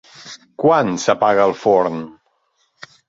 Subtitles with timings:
[0.63, 2.01] Quan s'apaga el forn?